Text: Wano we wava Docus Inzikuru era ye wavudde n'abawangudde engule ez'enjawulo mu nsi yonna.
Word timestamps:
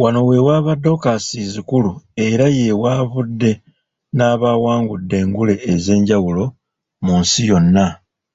Wano 0.00 0.20
we 0.28 0.36
wava 0.46 0.72
Docus 0.84 1.26
Inzikuru 1.42 1.90
era 2.26 2.46
ye 2.58 2.68
wavudde 2.82 3.52
n'abawangudde 4.16 5.14
engule 5.22 5.54
ez'enjawulo 5.72 6.44
mu 7.04 7.12
nsi 7.20 7.40
yonna. 7.50 7.86